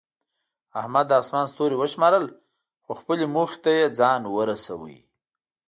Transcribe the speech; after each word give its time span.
احمد 0.79 1.05
د 1.09 1.13
اسمان 1.21 1.45
ستوري 1.53 1.75
وشمارل، 1.77 2.25
خو 2.83 2.91
خپلې 3.01 3.25
موخې 3.35 3.57
ته 3.63 3.69
یې 3.77 3.85
ځان 3.99 4.21
ورسولو. 4.35 4.97